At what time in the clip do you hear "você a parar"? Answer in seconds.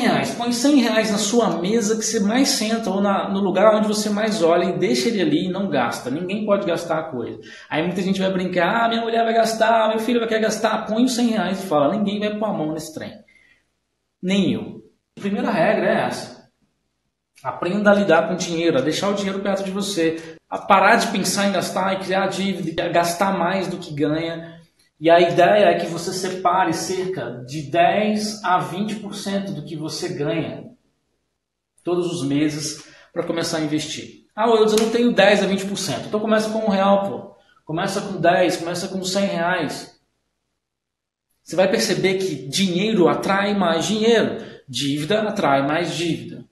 19.70-20.96